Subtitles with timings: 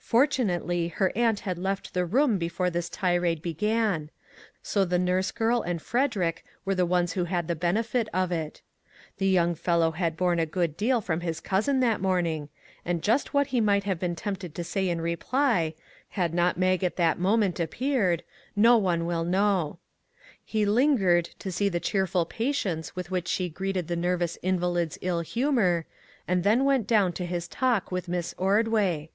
[0.00, 4.10] Fortunately her aunt had left the room be fore this tirade began;
[4.62, 8.62] so the nurse girl and Frederick were the ones who had the benefit of it.
[9.18, 12.48] The young fellow had borne a good deal from his cousin that morning,
[12.86, 15.74] and just what he might have been tempted to say in reply,
[16.10, 18.22] had not Mag at that moment appeared,
[18.56, 19.78] no one 290 "WHAT MADE YOU CHANGE?" will know.
[20.42, 24.58] He lingered to see the cheerful pa tience with which she greeted the nervous in
[24.60, 25.86] valid's ill humor,
[26.28, 29.10] and then went down to his talk with Miss Ordway.